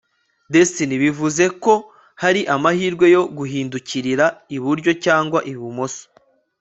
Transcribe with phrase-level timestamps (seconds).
[0.53, 1.73] destiny bivuze ko
[2.21, 6.03] hari amahirwe yo guhindukirira iburyo cyangwa ibumoso